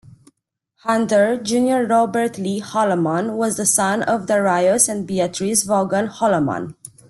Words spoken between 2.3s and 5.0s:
Lee Holloman was the son of Daraious